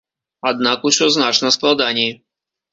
Аднак 0.51 0.87
усё 0.89 1.11
значна 1.17 1.53
складаней. 1.59 2.11